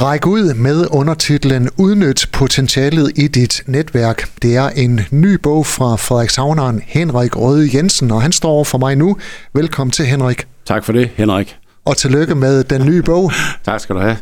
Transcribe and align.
Ræk 0.00 0.26
ud 0.26 0.54
med 0.54 0.86
undertitlen 0.90 1.68
Udnyt 1.78 2.28
potentialet 2.32 3.12
i 3.16 3.28
dit 3.28 3.62
netværk. 3.66 4.28
Det 4.42 4.56
er 4.56 4.68
en 4.68 5.00
ny 5.10 5.34
bog 5.34 5.66
fra 5.66 5.96
Frederikshavneren 5.96 6.82
Henrik 6.86 7.36
Røde 7.36 7.76
Jensen, 7.76 8.10
og 8.10 8.22
han 8.22 8.32
står 8.32 8.64
for 8.64 8.78
mig 8.78 8.96
nu. 8.96 9.16
Velkommen 9.54 9.92
til, 9.92 10.04
Henrik. 10.06 10.46
Tak 10.64 10.84
for 10.84 10.92
det, 10.92 11.10
Henrik. 11.14 11.56
Og 11.84 11.96
tillykke 11.96 12.34
med 12.34 12.64
den 12.64 12.86
nye 12.86 13.02
bog. 13.02 13.32
tak 13.64 13.80
skal 13.80 13.96
du 13.96 14.00
have. 14.00 14.16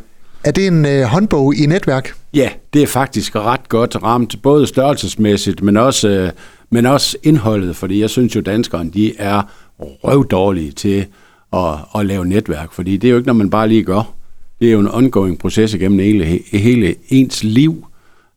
Er 0.45 0.51
det 0.51 0.67
en 0.67 0.87
øh, 0.87 1.03
håndbog 1.03 1.55
i 1.55 1.67
netværk? 1.67 2.13
Ja, 2.35 2.49
det 2.75 2.83
er 2.83 2.87
faktisk 2.87 3.37
ret 3.37 3.69
godt 3.69 3.97
ramt, 4.03 4.43
både 4.43 4.67
størrelsesmæssigt, 4.67 5.63
men 5.63 5.77
også, 5.77 6.09
øh, 6.09 6.31
men 6.71 6.87
også 6.87 7.17
indholdet, 7.23 7.77
fordi 7.77 8.01
jeg 8.01 8.11
synes 8.11 8.37
jo, 8.37 8.41
danskerne 8.41 8.91
de 8.91 9.17
er 9.19 9.43
røvdårlige 9.81 10.73
til 10.73 11.07
at, 11.53 11.75
at 11.99 12.07
lave 12.07 12.27
netværk, 12.27 12.73
fordi 12.73 12.97
det 12.97 13.09
er 13.09 13.11
jo 13.11 13.17
ikke, 13.17 13.27
når 13.27 13.35
man 13.35 13.51
bare 13.51 13.69
lige 13.69 13.85
gør. 13.85 14.20
Det 14.61 14.69
er 14.69 14.73
jo 14.73 14.81
en 14.81 14.89
ongoing 14.89 15.39
proces 15.39 15.75
igennem 15.75 15.99
hele, 15.99 16.41
hele 16.53 16.95
ens 17.09 17.45
liv. 17.45 17.87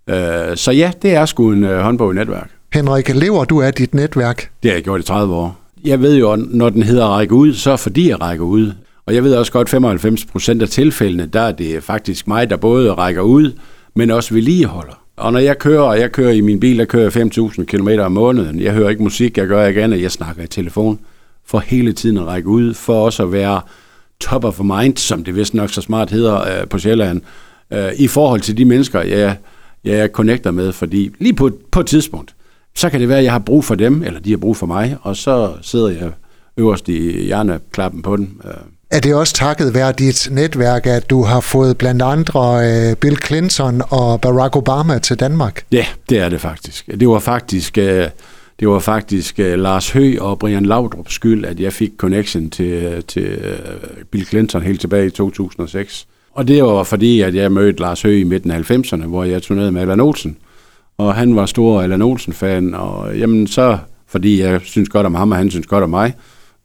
Øh, 0.10 0.16
så 0.56 0.72
ja, 0.72 0.92
det 1.02 1.16
er 1.16 1.26
sgu 1.26 1.52
en 1.52 1.64
øh, 1.64 1.80
håndbog 1.80 2.12
i 2.12 2.16
netværk. 2.16 2.50
Henrik, 2.74 3.10
lever 3.16 3.46
du 3.46 3.62
af 3.62 3.74
dit 3.74 3.94
netværk? 3.94 4.50
Det 4.64 4.72
har 4.72 4.76
jeg 4.76 4.84
gjort 4.84 5.00
i 5.00 5.04
30 5.04 5.36
år. 5.36 5.60
Jeg 5.86 6.02
ved 6.02 6.18
jo, 6.18 6.36
når 6.36 6.70
den 6.70 6.84
hedder 6.84 7.06
række 7.06 7.34
ud, 7.34 7.54
så 7.54 7.72
er 7.72 7.78
fordi 7.78 8.10
jeg 8.10 8.22
rækker 8.22 8.46
ud. 8.46 8.72
Og 9.06 9.16
jeg 9.16 9.24
ved 9.24 9.36
også 9.36 9.52
godt, 9.52 9.70
95 9.70 10.26
procent 10.26 10.62
af 10.62 10.70
tilfældene, 10.70 11.26
der 11.26 11.42
er 11.42 11.52
det 11.52 11.84
faktisk 11.84 12.28
mig, 12.28 12.50
der 12.50 12.58
både 12.58 12.94
rækker 12.94 13.22
ud, 13.22 13.52
men 13.96 14.12
også 14.12 14.34
vedligeholder. 14.34 15.04
Og 15.18 15.34
når 15.34 15.40
jeg 15.40 15.58
kører, 15.58 15.82
og 15.82 16.00
jeg 16.00 16.12
kører 16.12 16.32
i 16.32 16.42
min 16.42 16.60
bil, 16.60 16.80
der 16.80 16.86
kører 16.86 17.10
5.000 17.58 17.64
km 17.64 17.90
om 18.00 18.12
måneden. 18.12 18.60
Jeg 18.60 18.74
hører 18.74 18.90
ikke 18.90 19.04
musik, 19.04 19.38
jeg 19.38 19.48
gør 19.48 19.68
ikke 19.68 19.84
andet, 19.84 20.02
jeg 20.02 20.12
snakker 20.12 20.44
i 20.44 20.48
telefon 20.48 21.00
for 21.46 21.60
hele 21.60 21.94
tiden 21.94 22.18
at 22.18 22.28
række 22.28 22.48
ud, 22.48 22.74
for 22.74 23.06
også 23.06 23.24
at 23.24 23.32
være 23.32 23.62
top 24.20 24.46
of 24.46 24.60
mind, 24.60 24.98
som 24.98 25.24
det 25.24 25.36
vist 25.36 25.54
nok 25.54 25.70
så 25.70 25.82
smart 25.82 26.10
hedder 26.10 26.42
øh, 26.42 26.68
på 26.68 26.80
Sjælland, 26.80 27.22
øh, 27.72 27.92
i 27.96 28.08
forhold 28.08 28.42
til 28.42 28.58
de 28.58 28.66
mennesker, 28.66 29.02
jeg, 29.02 29.38
jeg 29.84 30.10
connecter 30.14 30.52
med, 30.52 30.72
fordi 30.72 31.12
lige 31.20 31.34
på, 31.34 31.52
på 31.72 31.80
et 31.80 31.86
tidspunkt, 31.86 32.36
så 32.76 32.90
kan 32.90 33.00
det 33.00 33.10
være, 33.10 33.18
at 33.18 33.24
jeg 33.24 33.32
har 33.32 33.40
brug 33.40 33.66
for 33.66 33.76
dem, 33.76 34.04
eller 34.04 34.20
de 34.20 34.30
har 34.30 34.38
brug 34.38 34.58
for 34.58 34.66
mig, 34.66 34.98
og 35.02 35.16
så 35.16 35.52
sidder 35.62 35.90
jeg 35.90 36.12
øverst 36.58 36.90
i 36.90 37.26
hjerneklappen 37.26 38.02
på 38.02 38.16
den. 38.16 38.42
Øh. 38.46 38.52
Er 38.92 39.00
det 39.00 39.16
også 39.16 39.34
takket 39.34 39.74
være 39.74 39.92
dit 39.92 40.28
netværk, 40.32 40.86
at 40.88 41.10
du 41.10 41.24
har 41.24 41.40
fået 41.40 41.78
blandt 41.78 42.02
andre 42.02 42.70
øh, 42.70 42.96
Bill 42.96 43.18
Clinton 43.26 43.82
og 43.90 44.22
Barack 44.22 44.56
Obama 44.56 45.00
til 45.00 45.20
Danmark? 45.20 45.66
Ja, 45.72 45.86
det 46.10 46.20
er 46.20 46.30
det 46.30 46.42
faktisk. 46.42 46.90
Det 47.00 47.08
var 47.08 47.20
faktisk... 47.20 47.78
Øh, 47.78 48.08
det 48.64 48.72
var 48.72 48.80
faktisk 48.80 49.40
uh, 49.40 49.46
Lars 49.46 49.90
Hø 49.92 50.16
og 50.20 50.40
Brian 50.40 50.66
Laudrup 50.66 51.10
skyld, 51.10 51.46
at 51.46 51.60
jeg 51.60 51.74
fik 51.74 51.92
connection 51.98 52.50
til, 52.50 52.66
øh, 52.66 53.02
til 53.02 53.38
uh, 53.38 54.04
Bill 54.12 54.26
Clinton 54.26 54.62
helt 54.62 54.82
tilbage 54.82 55.08
i 55.08 55.10
2006. 55.10 56.08
Og 56.32 56.48
det 56.48 56.64
var 56.64 56.84
fordi, 56.84 57.22
at 57.22 57.36
jeg 57.36 57.52
mødte 57.52 57.80
Lars 57.80 58.02
Hø 58.02 58.10
i 58.10 58.24
midten 58.24 58.52
af 58.52 58.72
90'erne, 58.72 59.06
hvor 59.06 59.24
jeg 59.24 59.42
turnerede 59.42 59.72
med 59.72 59.82
Allan 59.82 60.00
Olsen. 60.00 60.38
Og 60.98 61.16
han 61.16 61.36
var 61.36 61.46
stor 61.46 61.82
Allan 61.82 62.02
Olsen-fan, 62.02 62.74
og 62.74 63.18
jamen 63.18 63.48
så, 63.48 63.78
fordi 64.08 64.42
jeg 64.42 64.62
synes 64.64 64.90
godt 64.90 65.06
om 65.06 65.16
ham, 65.16 65.32
og 65.32 65.38
han 65.38 65.52
synes 65.52 65.68
godt 65.68 65.84
om 65.84 65.90
mig, 65.90 66.14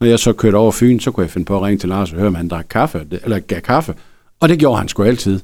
når 0.00 0.06
jeg 0.06 0.18
så 0.18 0.32
kørte 0.32 0.56
over 0.56 0.72
Fyn, 0.72 1.00
så 1.00 1.10
kunne 1.10 1.24
jeg 1.24 1.30
finde 1.30 1.44
på 1.44 1.56
at 1.56 1.62
ringe 1.62 1.78
til 1.78 1.88
Lars 1.88 2.12
og 2.12 2.18
høre, 2.18 2.28
om 2.28 2.34
han 2.34 2.48
drak 2.48 2.66
kaffe, 2.70 3.06
eller 3.24 3.38
gav 3.38 3.60
kaffe. 3.60 3.94
Og 4.40 4.48
det 4.48 4.58
gjorde 4.58 4.78
han 4.78 4.88
sgu 4.88 5.02
altid. 5.02 5.40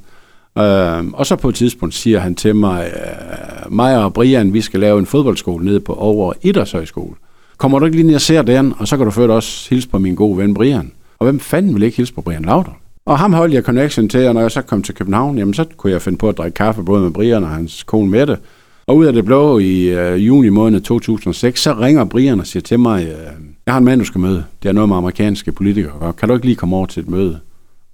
Øh, 0.58 1.04
og 1.12 1.26
så 1.26 1.36
på 1.36 1.48
et 1.48 1.54
tidspunkt 1.54 1.94
siger 1.94 2.18
han 2.18 2.34
til 2.34 2.56
mig, 2.56 2.92
øh, 2.96 3.72
mig 3.72 4.04
og 4.04 4.14
Brian, 4.14 4.52
vi 4.52 4.60
skal 4.60 4.80
lave 4.80 4.98
en 4.98 5.06
fodboldskole 5.06 5.64
nede 5.64 5.80
på 5.80 5.94
over 5.94 6.32
Idrætshøjskole. 6.42 7.14
Kommer 7.58 7.78
du 7.78 7.84
ikke 7.84 7.96
lige 7.96 8.06
ned 8.06 8.14
og 8.14 8.20
ser 8.20 8.42
den, 8.42 8.74
og 8.78 8.88
så 8.88 8.96
kan 8.96 9.04
du 9.06 9.10
først 9.10 9.30
også 9.30 9.70
hilse 9.70 9.88
på 9.88 9.98
min 9.98 10.14
gode 10.14 10.38
ven 10.38 10.54
Brian. 10.54 10.92
Og 11.18 11.26
hvem 11.26 11.40
fanden 11.40 11.74
vil 11.74 11.82
ikke 11.82 11.96
hilse 11.96 12.14
på 12.14 12.20
Brian 12.20 12.44
Lauder? 12.44 12.78
Og 13.06 13.18
ham 13.18 13.32
holdt 13.32 13.54
jeg 13.54 13.62
connection 13.62 14.08
til, 14.08 14.28
og 14.28 14.34
når 14.34 14.40
jeg 14.40 14.50
så 14.50 14.62
kom 14.62 14.82
til 14.82 14.94
København, 14.94 15.38
jamen 15.38 15.54
så 15.54 15.64
kunne 15.76 15.92
jeg 15.92 16.02
finde 16.02 16.18
på 16.18 16.28
at 16.28 16.38
drikke 16.38 16.54
kaffe 16.54 16.82
både 16.82 17.02
med 17.02 17.10
Brian 17.10 17.44
og 17.44 17.50
hans 17.50 17.82
kone 17.82 18.10
Mette. 18.10 18.38
Og 18.86 18.96
ud 18.96 19.06
af 19.06 19.12
det 19.12 19.24
blå 19.24 19.58
i 19.58 19.84
øh, 19.84 20.26
juni 20.26 20.48
måned 20.48 20.80
2006, 20.80 21.60
så 21.60 21.74
ringer 21.80 22.04
Brian 22.04 22.40
og 22.40 22.46
siger 22.46 22.62
til 22.62 22.80
mig, 22.80 23.02
øh, 23.04 23.32
jeg 23.66 23.74
har 23.74 23.78
en 23.78 23.84
mand, 23.84 24.00
du 24.00 24.04
skal 24.04 24.20
møde. 24.20 24.44
Det 24.62 24.68
er 24.68 24.72
noget 24.72 24.88
med 24.88 24.96
amerikanske 24.96 25.52
politikere. 25.52 26.12
Kan 26.12 26.28
du 26.28 26.34
ikke 26.34 26.46
lige 26.46 26.56
komme 26.56 26.76
over 26.76 26.86
til 26.86 27.02
et 27.02 27.08
møde? 27.08 27.38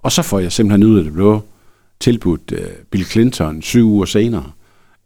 Og 0.03 0.11
så 0.11 0.21
får 0.21 0.39
jeg 0.39 0.51
simpelthen 0.51 0.91
ud 0.91 0.97
af 0.97 1.03
det 1.03 1.13
blå 1.13 1.41
tilbudt 2.01 2.51
uh, 2.51 2.57
Bill 2.91 3.05
Clinton 3.05 3.61
syv 3.61 3.85
uger 3.85 4.05
senere. 4.05 4.43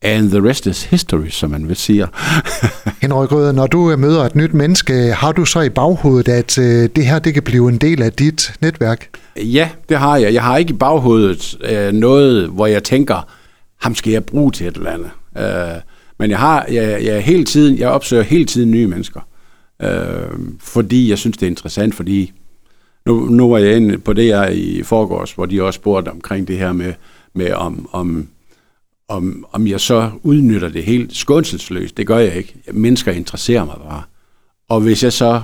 And 0.02 0.30
the 0.30 0.50
rest 0.50 0.66
is 0.66 0.84
history, 0.84 1.30
som 1.30 1.52
man 1.52 1.68
vil 1.68 1.76
sige. 1.76 2.08
Henrik 3.02 3.32
Røde, 3.32 3.54
når 3.54 3.68
du 3.68 3.92
øh, 3.92 4.00
møder 4.00 4.24
et 4.24 4.36
nyt 4.36 4.54
menneske, 4.54 4.94
har 4.94 5.32
du 5.32 5.46
så 5.46 5.62
i 5.62 5.70
baghovedet, 5.70 6.28
at 6.28 6.58
uh, 6.58 6.64
det 6.66 7.06
her 7.06 7.20
det 7.20 7.34
kan 7.34 7.44
blive 7.44 7.70
en 7.70 7.78
del 7.78 8.02
af 8.02 8.12
dit 8.14 8.54
netværk? 8.62 9.10
Ja, 9.38 9.70
det 9.90 9.98
har 9.98 10.18
jeg. 10.18 10.34
Jeg 10.34 10.44
har 10.44 10.58
ikke 10.58 10.74
i 10.74 10.78
baghovedet 10.78 11.58
uh, 11.72 11.94
noget, 11.94 12.48
hvor 12.48 12.68
jeg 12.68 12.84
tænker, 12.84 13.28
ham 13.82 13.96
skal 13.96 14.12
jeg 14.12 14.26
bruge 14.26 14.52
til 14.52 14.68
et 14.68 14.76
eller 14.76 14.92
andet. 14.92 15.10
Uh, 15.36 15.82
men 16.20 16.30
jeg 16.30 16.40
har, 16.40 16.66
jeg, 16.72 17.06
jeg, 17.06 17.24
hele 17.24 17.46
tiden, 17.46 17.78
jeg 17.78 17.90
opsøger 17.90 18.24
hele 18.24 18.46
tiden 18.46 18.72
nye 18.72 18.88
mennesker. 18.88 19.20
Uh, 19.84 19.90
fordi 20.60 21.10
jeg 21.10 21.18
synes, 21.18 21.38
det 21.38 21.46
er 21.46 21.50
interessant, 21.50 21.96
fordi 21.96 22.34
nu, 23.06 23.26
nu 23.26 23.50
var 23.50 23.58
jeg 23.58 23.76
inde 23.76 23.98
på 23.98 24.14
det 24.14 24.24
her 24.24 24.48
i 24.48 24.84
forgårs, 24.84 25.32
hvor 25.32 25.46
de 25.46 25.64
også 25.64 25.78
spurgte 25.78 26.10
omkring 26.10 26.48
det 26.48 26.58
her 26.58 26.74
med, 26.74 26.94
med 27.34 27.54
om, 27.54 27.90
om, 27.92 28.28
om, 29.08 29.46
om 29.52 29.68
jeg 29.68 29.80
så 29.80 30.12
udnytter 30.24 30.70
det 30.70 30.84
helt 30.84 31.16
skånselsløst. 31.16 31.98
Det 31.98 32.08
gør 32.08 32.18
jeg 32.18 32.36
ikke. 32.36 32.56
Mennesker 32.72 33.12
interesserer 33.12 33.66
mig 33.66 33.76
bare. 33.88 34.04
Og 34.70 34.82
hvis 34.82 35.04
jeg 35.04 35.14
så 35.14 35.42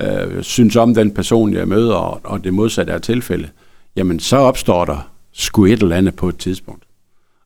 øh, 0.00 0.42
synes 0.42 0.76
om 0.76 0.94
den 0.94 1.14
person, 1.14 1.52
jeg 1.52 1.68
møder, 1.68 1.94
og, 1.94 2.20
og 2.24 2.44
det 2.44 2.54
modsatte 2.54 2.92
er 2.92 2.98
tilfælde, 2.98 3.48
jamen 3.96 4.20
så 4.20 4.36
opstår 4.36 4.84
der 4.84 5.10
sgu 5.32 5.64
et 5.64 5.82
eller 5.82 5.96
andet 5.96 6.16
på 6.16 6.28
et 6.28 6.38
tidspunkt. 6.38 6.84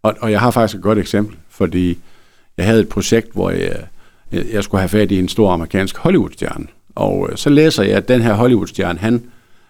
Og, 0.03 0.15
og 0.21 0.31
jeg 0.31 0.41
har 0.41 0.51
faktisk 0.51 0.77
et 0.77 0.83
godt 0.83 0.99
eksempel, 0.99 1.37
fordi 1.51 1.99
jeg 2.57 2.67
havde 2.67 2.81
et 2.81 2.89
projekt, 2.89 3.33
hvor 3.33 3.51
jeg, 3.51 3.87
jeg 4.33 4.65
skulle 4.65 4.81
have 4.81 4.89
fat 4.89 5.11
i 5.11 5.19
en 5.19 5.29
stor 5.29 5.53
amerikansk 5.53 5.97
Hollywood-stjerne. 5.97 6.67
Og 6.95 7.29
øh, 7.31 7.37
så 7.37 7.51
læser 7.51 7.83
jeg, 7.83 7.97
at 7.97 8.09
den 8.09 8.21
her 8.21 8.35
Hollywood-stjerne, 8.35 8.99
han 8.99 9.23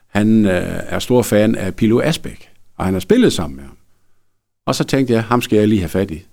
han 0.09 0.47
øh, 0.47 0.81
er 0.89 0.99
stor 0.99 1.23
fan 1.23 1.55
af 1.55 1.75
Pilo 1.75 2.01
Asbæk, 2.01 2.49
og 2.77 2.85
han 2.85 2.95
har 2.95 3.01
spillet 3.01 3.33
sammen 3.33 3.57
med 3.57 3.65
ham. 3.65 3.77
Og 4.67 4.75
så 4.75 4.85
tænkte 4.85 5.15
jeg, 5.15 5.23
ham 5.23 5.43
skal 5.43 5.59
jeg 5.59 5.69
lige 5.69 5.81
have 5.81 5.89
fat 5.89 6.11
i. 6.11 6.27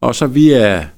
Og 0.00 0.14
så 0.14 0.26
via 0.26 0.88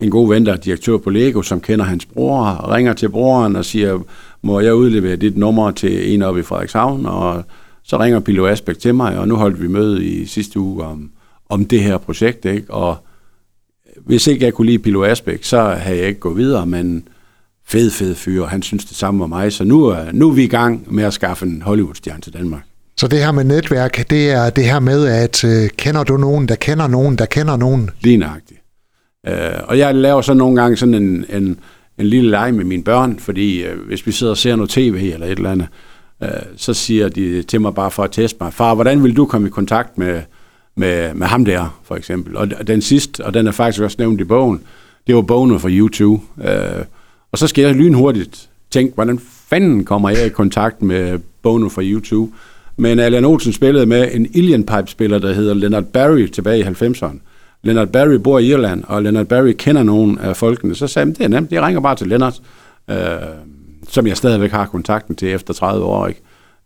en 0.00 0.10
god 0.10 0.28
ven, 0.28 0.46
der 0.46 0.52
er 0.52 0.56
direktør 0.56 0.96
på 0.96 1.10
Lego, 1.10 1.42
som 1.42 1.60
kender 1.60 1.84
hans 1.84 2.06
bror, 2.06 2.72
ringer 2.72 2.92
til 2.92 3.08
broren 3.08 3.56
og 3.56 3.64
siger, 3.64 4.00
må 4.42 4.60
jeg 4.60 4.74
udlevere 4.74 5.16
dit 5.16 5.36
nummer 5.36 5.70
til 5.70 6.14
en 6.14 6.22
oppe 6.22 6.40
i 6.40 6.42
Frederikshavn? 6.42 7.06
Og 7.06 7.44
så 7.82 7.98
ringer 7.98 8.20
Pilo 8.20 8.46
Asbæk 8.46 8.78
til 8.78 8.94
mig, 8.94 9.18
og 9.18 9.28
nu 9.28 9.36
holdt 9.36 9.62
vi 9.62 9.68
møde 9.68 10.04
i 10.04 10.26
sidste 10.26 10.60
uge 10.60 10.84
om, 10.84 11.10
om 11.48 11.64
det 11.64 11.82
her 11.82 11.98
projekt. 11.98 12.44
Ikke? 12.44 12.74
Og 12.74 12.96
hvis 13.96 14.26
ikke 14.26 14.44
jeg 14.44 14.54
kunne 14.54 14.66
lide 14.66 14.78
Pilo 14.78 15.04
Asbæk, 15.04 15.44
så 15.44 15.60
havde 15.60 15.98
jeg 15.98 16.08
ikke 16.08 16.20
gået 16.20 16.36
videre, 16.36 16.66
men 16.66 17.08
fed, 17.68 17.90
fed 17.90 18.14
fyr, 18.14 18.42
og 18.42 18.48
han 18.48 18.62
synes 18.62 18.84
det 18.84 18.96
samme 18.96 19.24
om 19.24 19.30
mig. 19.30 19.52
Så 19.52 19.64
nu, 19.64 19.84
er, 19.84 20.12
nu 20.12 20.28
er 20.28 20.34
vi 20.34 20.44
i 20.44 20.48
gang 20.48 20.94
med 20.94 21.04
at 21.04 21.12
skaffe 21.12 21.46
en 21.46 21.62
Hollywood-stjerne 21.62 22.20
til 22.20 22.32
Danmark. 22.32 22.62
Så 22.96 23.08
det 23.08 23.18
her 23.18 23.32
med 23.32 23.44
netværk, 23.44 24.10
det 24.10 24.30
er 24.30 24.50
det 24.50 24.64
her 24.64 24.80
med, 24.80 25.06
at 25.06 25.44
øh, 25.44 25.68
kender 25.76 26.04
du 26.04 26.16
nogen, 26.16 26.48
der 26.48 26.54
kender 26.54 26.86
nogen, 26.86 27.18
der 27.18 27.26
kender 27.26 27.56
nogen? 27.56 27.90
Lige 28.00 28.16
nøjagtigt. 28.16 28.60
Øh, 29.28 29.34
og 29.64 29.78
jeg 29.78 29.94
laver 29.94 30.20
så 30.20 30.34
nogle 30.34 30.60
gange 30.60 30.76
sådan 30.76 30.94
en, 30.94 31.24
en, 31.30 31.58
en 31.98 32.06
lille 32.06 32.30
leg 32.30 32.54
med 32.54 32.64
mine 32.64 32.82
børn, 32.82 33.18
fordi 33.18 33.62
øh, 33.62 33.86
hvis 33.86 34.06
vi 34.06 34.12
sidder 34.12 34.30
og 34.30 34.36
ser 34.36 34.56
noget 34.56 34.70
tv 34.70 35.10
eller 35.12 35.26
et 35.26 35.38
eller 35.38 35.50
andet, 35.50 35.68
øh, 36.22 36.28
så 36.56 36.74
siger 36.74 37.08
de 37.08 37.42
til 37.42 37.60
mig 37.60 37.74
bare 37.74 37.90
for 37.90 38.04
at 38.04 38.10
teste 38.12 38.36
mig, 38.40 38.52
far, 38.52 38.74
hvordan 38.74 39.02
vil 39.02 39.16
du 39.16 39.26
komme 39.26 39.48
i 39.48 39.50
kontakt 39.50 39.98
med, 39.98 40.22
med, 40.76 41.14
med 41.14 41.26
ham 41.26 41.44
der, 41.44 41.80
for 41.84 41.96
eksempel? 41.96 42.36
Og 42.36 42.66
den 42.66 42.82
sidste, 42.82 43.24
og 43.24 43.34
den 43.34 43.46
er 43.46 43.52
faktisk 43.52 43.82
også 43.82 43.96
nævnt 43.98 44.20
i 44.20 44.24
bogen, 44.24 44.60
det 45.06 45.14
var 45.14 45.22
bogen 45.22 45.60
fra 45.60 45.70
YouTube. 45.70 46.22
Øh, 46.44 46.84
og 47.32 47.38
så 47.38 47.46
skal 47.46 47.64
jeg 47.64 47.74
lynhurtigt 47.74 48.48
tænke, 48.70 48.94
hvordan 48.94 49.18
fanden 49.48 49.84
kommer 49.84 50.10
jeg 50.10 50.26
i 50.26 50.28
kontakt 50.28 50.82
med 50.82 51.18
Bono 51.42 51.68
fra 51.68 51.82
YouTube? 51.84 52.32
Men 52.76 52.98
Allan 52.98 53.24
Olsen 53.24 53.52
spillede 53.52 53.86
med 53.86 54.08
en 54.12 54.26
Alien 54.34 54.66
Pipe-spiller, 54.66 55.18
der 55.18 55.32
hedder 55.32 55.54
Leonard 55.54 55.84
Barry 55.84 56.26
tilbage 56.26 56.58
i 56.58 56.62
90'erne. 56.62 57.18
Leonard 57.62 57.88
Barry 57.88 58.14
bor 58.14 58.38
i 58.38 58.46
Irland, 58.46 58.84
og 58.86 59.02
Leonard 59.02 59.26
Barry 59.26 59.52
kender 59.58 59.82
nogen 59.82 60.18
af 60.18 60.36
folkene. 60.36 60.74
Så 60.74 60.86
sagde 60.86 61.06
han, 61.06 61.14
det 61.14 61.24
er 61.24 61.28
nemt, 61.28 61.52
jeg 61.52 61.62
ringer 61.62 61.80
bare 61.80 61.96
til 61.96 62.06
Leonard, 62.06 62.34
øh, 62.90 62.96
som 63.88 64.06
jeg 64.06 64.16
stadigvæk 64.16 64.50
har 64.50 64.66
kontakten 64.66 65.16
til 65.16 65.32
efter 65.32 65.54
30 65.54 65.84
år. 65.84 66.06
Ikke? 66.06 66.20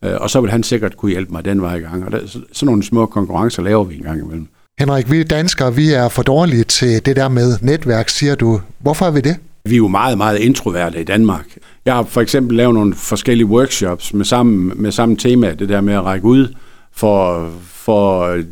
Øh, 0.05 0.15
og 0.21 0.31
så 0.31 0.41
vil 0.41 0.51
han 0.51 0.63
sikkert 0.63 0.97
kunne 0.97 1.11
hjælpe 1.11 1.33
mig 1.33 1.45
den 1.45 1.63
vej 1.63 1.77
i 1.77 1.81
gang. 1.81 2.05
Og 2.05 2.13
der, 2.13 2.27
så, 2.27 2.41
sådan 2.53 2.67
nogle 2.67 2.83
små 2.83 3.07
konkurrencer 3.07 3.63
laver 3.63 3.85
vi 3.85 3.95
en 3.95 4.03
gang 4.03 4.21
imellem. 4.21 4.47
Henrik, 4.79 5.11
vi 5.11 5.23
danskere, 5.23 5.75
vi 5.75 5.93
er 5.93 6.09
for 6.09 6.23
dårlige 6.23 6.65
til 6.65 7.07
det 7.07 7.17
der 7.17 7.29
med 7.29 7.59
netværk, 7.61 8.09
siger 8.09 8.35
du. 8.35 8.61
Hvorfor 8.79 9.07
er 9.07 9.11
vi 9.11 9.21
det? 9.21 9.37
Vi 9.65 9.75
er 9.75 9.79
jo 9.79 9.89
meget, 9.89 10.19
meget 10.19 10.39
introverte 10.39 11.01
i 11.01 11.05
Danmark. 11.05 11.59
Jeg 11.85 11.95
har 11.95 12.03
for 12.03 12.21
eksempel 12.21 12.57
lavet 12.57 12.75
nogle 12.75 12.95
forskellige 12.95 13.47
workshops 13.47 14.15
med 14.15 14.25
samme, 14.25 14.75
med 14.75 14.93
samme 14.93 15.17
tema, 15.17 15.55
det 15.55 15.69
der 15.69 15.81
med 15.81 15.95
at 15.95 16.05
række 16.05 16.27
ud 16.27 16.55
for, 16.93 17.51
for 17.63 18.21
øh, 18.21 18.45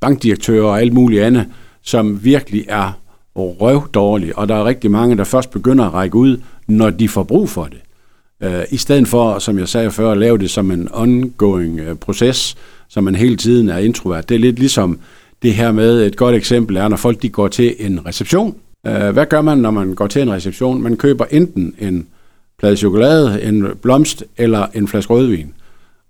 bankdirektører 0.00 0.64
og 0.64 0.80
alt 0.80 0.92
muligt 0.92 1.22
andet, 1.22 1.46
som 1.82 2.24
virkelig 2.24 2.64
er 2.68 2.92
røvdårlige. 3.36 4.38
Og 4.38 4.48
der 4.48 4.54
er 4.54 4.64
rigtig 4.64 4.90
mange, 4.90 5.16
der 5.16 5.24
først 5.24 5.50
begynder 5.50 5.84
at 5.84 5.94
række 5.94 6.16
ud, 6.16 6.40
når 6.66 6.90
de 6.90 7.08
får 7.08 7.22
brug 7.22 7.48
for 7.48 7.64
det. 7.64 7.80
Øh, 8.42 8.64
I 8.70 8.76
stedet 8.76 9.08
for, 9.08 9.38
som 9.38 9.58
jeg 9.58 9.68
sagde 9.68 9.90
før, 9.90 10.12
at 10.12 10.18
lave 10.18 10.38
det 10.38 10.50
som 10.50 10.70
en 10.70 10.88
ongoing 10.92 11.80
øh, 11.80 11.96
proces, 11.96 12.56
som 12.88 13.04
man 13.04 13.14
hele 13.14 13.36
tiden 13.36 13.68
er 13.68 13.78
introvert. 13.78 14.28
Det 14.28 14.34
er 14.34 14.38
lidt 14.38 14.58
ligesom 14.58 14.98
det 15.42 15.54
her 15.54 15.72
med, 15.72 16.06
et 16.06 16.16
godt 16.16 16.34
eksempel 16.34 16.76
er, 16.76 16.88
når 16.88 16.96
folk 16.96 17.22
de 17.22 17.28
går 17.28 17.48
til 17.48 17.74
en 17.78 18.06
reception. 18.06 18.56
Øh, 18.86 19.10
hvad 19.10 19.26
gør 19.26 19.40
man, 19.40 19.58
når 19.58 19.70
man 19.70 19.94
går 19.94 20.06
til 20.06 20.22
en 20.22 20.32
reception? 20.32 20.82
Man 20.82 20.96
køber 20.96 21.24
enten 21.30 21.74
en 21.78 22.06
plade 22.58 22.76
chokolade, 22.76 23.42
en 23.42 23.66
blomst 23.82 24.24
eller 24.36 24.66
en 24.74 24.88
flaske 24.88 25.12
rødvin. 25.12 25.52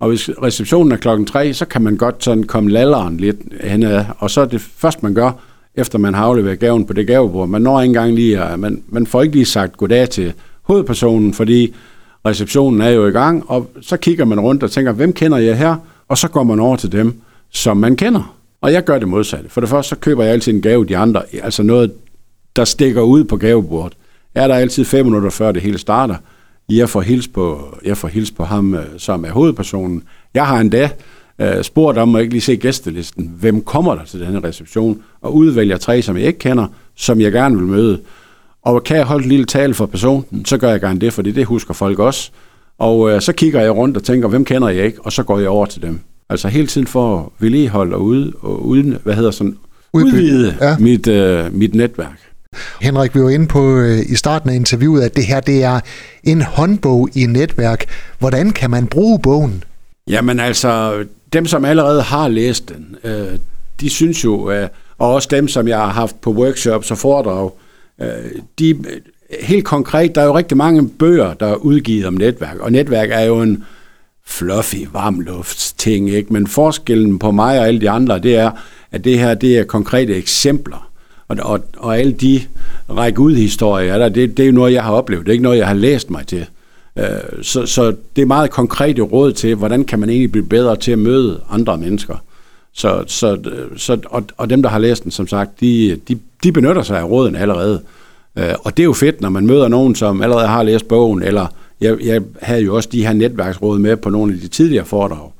Og 0.00 0.08
hvis 0.08 0.30
receptionen 0.42 0.92
er 0.92 0.96
klokken 0.96 1.26
3, 1.26 1.52
så 1.52 1.64
kan 1.64 1.82
man 1.82 1.96
godt 1.96 2.24
sådan 2.24 2.44
komme 2.44 2.70
lalleren 2.70 3.16
lidt 3.16 3.36
henad. 3.60 4.04
Og 4.18 4.30
så 4.30 4.40
er 4.40 4.44
det 4.44 4.60
først, 4.60 5.02
man 5.02 5.14
gør, 5.14 5.30
efter 5.74 5.98
man 5.98 6.14
har 6.14 6.24
afleveret 6.24 6.58
gaven 6.58 6.86
på 6.86 6.92
det 6.92 7.06
gavebord. 7.06 7.48
Man 7.48 7.62
når 7.62 7.80
ikke 7.80 7.90
engang 7.90 8.14
lige, 8.14 8.42
at 8.42 8.58
man, 8.58 8.82
man 8.88 9.06
får 9.06 9.22
ikke 9.22 9.34
lige 9.34 9.44
sagt 9.44 9.76
goddag 9.76 10.10
til 10.10 10.32
hovedpersonen, 10.62 11.34
fordi 11.34 11.74
receptionen 12.26 12.80
er 12.80 12.88
jo 12.88 13.06
i 13.06 13.10
gang, 13.10 13.50
og 13.50 13.70
så 13.80 13.96
kigger 13.96 14.24
man 14.24 14.40
rundt 14.40 14.62
og 14.62 14.70
tænker, 14.70 14.92
hvem 14.92 15.12
kender 15.12 15.38
jeg 15.38 15.58
her? 15.58 15.76
Og 16.08 16.18
så 16.18 16.28
går 16.28 16.42
man 16.42 16.60
over 16.60 16.76
til 16.76 16.92
dem, 16.92 17.14
som 17.50 17.76
man 17.76 17.96
kender. 17.96 18.36
Og 18.60 18.72
jeg 18.72 18.84
gør 18.84 18.98
det 18.98 19.08
modsatte. 19.08 19.50
For 19.50 19.60
det 19.60 19.70
første, 19.70 19.88
så 19.88 19.96
køber 19.96 20.24
jeg 20.24 20.32
altid 20.32 20.52
en 20.52 20.62
gave 20.62 20.84
de 20.84 20.96
andre, 20.96 21.22
altså 21.42 21.62
noget, 21.62 21.92
der 22.56 22.64
stikker 22.64 23.02
ud 23.02 23.24
på 23.24 23.36
gavebordet. 23.36 23.98
Er 24.34 24.48
der 24.48 24.54
altid 24.54 24.84
fem 24.84 25.06
minutter 25.06 25.30
før 25.30 25.52
det 25.52 25.62
hele 25.62 25.78
starter, 25.78 26.16
jeg 26.68 26.88
får 26.88 27.00
hils 27.00 27.28
på, 27.28 27.76
jeg 27.84 27.96
får 27.96 28.08
hils 28.08 28.30
på 28.30 28.44
ham, 28.44 28.74
øh, 28.74 28.84
som 28.98 29.24
er 29.24 29.30
hovedpersonen. 29.30 30.02
Jeg 30.34 30.46
har 30.46 30.60
endda 30.60 30.90
uh, 31.42 31.62
spurgt 31.62 31.98
om 31.98 32.14
at 32.14 32.22
ikke 32.22 32.34
lige 32.34 32.42
se 32.42 32.56
gæstelisten. 32.56 33.34
Hvem 33.40 33.60
kommer 33.60 33.94
der 33.94 34.04
til 34.04 34.20
denne 34.20 34.40
reception? 34.40 35.02
Og 35.20 35.34
udvælger 35.34 35.76
tre, 35.76 36.02
som 36.02 36.16
jeg 36.16 36.26
ikke 36.26 36.38
kender, 36.38 36.66
som 36.96 37.20
jeg 37.20 37.32
gerne 37.32 37.56
vil 37.56 37.66
møde. 37.66 38.00
Og 38.62 38.84
kan 38.84 38.96
jeg 38.96 39.04
holde 39.04 39.24
en 39.24 39.30
lille 39.30 39.44
tale 39.44 39.74
for 39.74 39.86
personen, 39.86 40.44
så 40.44 40.58
gør 40.58 40.70
jeg 40.70 40.80
gerne 40.80 41.00
det, 41.00 41.12
fordi 41.12 41.32
det 41.32 41.44
husker 41.46 41.74
folk 41.74 41.98
også. 41.98 42.30
Og 42.78 43.00
uh, 43.00 43.20
så 43.20 43.32
kigger 43.32 43.60
jeg 43.60 43.76
rundt 43.76 43.96
og 43.96 44.02
tænker, 44.02 44.28
hvem 44.28 44.44
kender 44.44 44.68
jeg 44.68 44.84
ikke? 44.84 44.98
Og 45.00 45.12
så 45.12 45.22
går 45.22 45.38
jeg 45.38 45.48
over 45.48 45.66
til 45.66 45.82
dem. 45.82 46.00
Altså 46.28 46.48
hele 46.48 46.66
tiden 46.66 46.86
for 46.86 47.18
at 47.18 47.24
vedligeholde 47.38 47.96
og, 47.96 48.02
ude, 48.02 48.32
og 48.40 48.66
uden, 48.66 48.98
hvad 49.04 49.14
hedder 49.14 49.30
sådan, 49.30 49.56
udvide 49.92 50.56
ja. 50.60 50.76
mit, 50.78 51.08
uh, 51.08 51.54
mit 51.54 51.74
netværk. 51.74 52.33
Henrik, 52.80 53.14
vi 53.14 53.22
var 53.22 53.30
inde 53.30 53.46
på 53.46 53.76
øh, 53.76 53.98
i 54.08 54.14
starten 54.14 54.50
af 54.50 54.54
interviewet, 54.54 55.02
at 55.02 55.16
det 55.16 55.26
her 55.26 55.40
det 55.40 55.64
er 55.64 55.80
en 56.24 56.42
håndbog 56.42 57.08
i 57.14 57.26
netværk. 57.26 57.84
Hvordan 58.18 58.50
kan 58.50 58.70
man 58.70 58.86
bruge 58.86 59.18
bogen? 59.18 59.64
Jamen 60.08 60.40
altså, 60.40 61.04
dem 61.32 61.46
som 61.46 61.64
allerede 61.64 62.02
har 62.02 62.28
læst 62.28 62.68
den, 62.68 62.96
øh, 63.04 63.38
de 63.80 63.90
synes 63.90 64.24
jo, 64.24 64.50
øh, 64.50 64.68
og 64.98 65.14
også 65.14 65.28
dem 65.30 65.48
som 65.48 65.68
jeg 65.68 65.78
har 65.78 65.92
haft 65.92 66.20
på 66.20 66.32
workshops 66.32 66.90
og 66.90 66.98
foredrag, 66.98 67.50
øh, 68.00 68.08
de 68.58 68.84
helt 69.40 69.64
konkret, 69.64 70.14
der 70.14 70.20
er 70.20 70.26
jo 70.26 70.36
rigtig 70.36 70.56
mange 70.56 70.88
bøger, 70.88 71.34
der 71.34 71.46
er 71.46 71.54
udgivet 71.54 72.06
om 72.06 72.14
netværk, 72.14 72.56
og 72.60 72.72
netværk 72.72 73.08
er 73.12 73.20
jo 73.20 73.42
en 73.42 73.64
fluffy, 74.26 74.86
varmluftsting, 74.92 76.10
ikke? 76.10 76.32
men 76.32 76.46
forskellen 76.46 77.18
på 77.18 77.30
mig 77.30 77.58
og 77.60 77.66
alle 77.66 77.80
de 77.80 77.90
andre, 77.90 78.18
det 78.18 78.36
er, 78.36 78.50
at 78.92 79.04
det 79.04 79.18
her 79.18 79.34
det 79.34 79.58
er 79.58 79.64
konkrete 79.64 80.14
eksempler 80.14 80.90
og, 81.28 81.36
og, 81.42 81.60
og 81.76 81.98
alle 81.98 82.12
de 82.12 82.40
række 82.90 83.20
ud 83.20 83.34
historier, 83.34 83.98
der, 83.98 84.08
det, 84.08 84.36
det 84.36 84.42
er 84.42 84.46
jo 84.46 84.52
noget, 84.52 84.72
jeg 84.72 84.82
har 84.82 84.92
oplevet. 84.92 85.26
Det 85.26 85.30
er 85.30 85.32
ikke 85.32 85.42
noget, 85.42 85.58
jeg 85.58 85.66
har 85.66 85.74
læst 85.74 86.10
mig 86.10 86.26
til. 86.26 86.46
Øh, 86.98 87.06
så, 87.42 87.66
så 87.66 87.94
det 88.16 88.22
er 88.22 88.26
meget 88.26 88.50
konkrete 88.50 89.02
råd 89.02 89.32
til, 89.32 89.54
hvordan 89.54 89.84
kan 89.84 89.98
man 89.98 90.08
egentlig 90.08 90.32
blive 90.32 90.46
bedre 90.46 90.76
til 90.76 90.92
at 90.92 90.98
møde 90.98 91.40
andre 91.50 91.78
mennesker. 91.78 92.16
Så, 92.72 93.04
så, 93.06 93.32
øh, 93.34 93.78
så, 93.78 93.98
og, 94.04 94.24
og 94.36 94.50
dem, 94.50 94.62
der 94.62 94.68
har 94.68 94.78
læst 94.78 95.04
den, 95.04 95.10
som 95.10 95.26
sagt, 95.26 95.60
de, 95.60 96.00
de, 96.08 96.18
de 96.42 96.52
benytter 96.52 96.82
sig 96.82 96.98
af 96.98 97.04
råden 97.04 97.36
allerede. 97.36 97.82
Øh, 98.38 98.54
og 98.60 98.76
det 98.76 98.82
er 98.82 98.84
jo 98.84 98.92
fedt, 98.92 99.20
når 99.20 99.28
man 99.28 99.46
møder 99.46 99.68
nogen, 99.68 99.94
som 99.94 100.22
allerede 100.22 100.46
har 100.46 100.62
læst 100.62 100.88
bogen, 100.88 101.22
eller 101.22 101.46
jeg, 101.80 101.96
jeg 102.04 102.22
havde 102.42 102.62
jo 102.62 102.76
også 102.76 102.88
de 102.92 103.06
her 103.06 103.12
netværksråd 103.12 103.78
med 103.78 103.96
på 103.96 104.10
nogle 104.10 104.34
af 104.34 104.40
de 104.40 104.48
tidligere 104.48 104.84
foredrag. 104.84 105.30